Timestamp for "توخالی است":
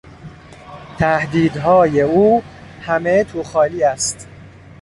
3.23-4.27